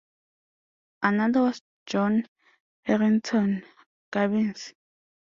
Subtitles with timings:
[1.03, 2.25] Another was John
[2.85, 3.63] Harington
[4.09, 4.73] Gubbins.